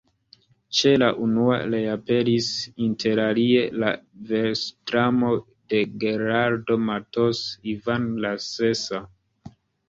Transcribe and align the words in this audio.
Ĉe 0.75 0.91
la 1.01 1.07
unua 1.25 1.57
reaperis 1.73 2.47
interalie 2.85 3.61
la 3.83 3.91
versdramo 4.31 5.29
de 5.75 5.83
Geraldo 6.05 6.79
Mattos, 6.87 7.43
Ivan 7.75 8.11
la 8.27 8.33
Sesa. 8.49 9.05